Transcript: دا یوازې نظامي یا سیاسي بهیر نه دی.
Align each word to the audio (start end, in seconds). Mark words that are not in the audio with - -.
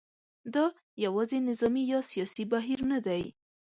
دا 0.53 0.65
یوازې 1.03 1.37
نظامي 1.49 1.83
یا 1.93 1.99
سیاسي 2.11 2.43
بهیر 2.51 2.79
نه 2.91 2.99
دی. 3.05 3.23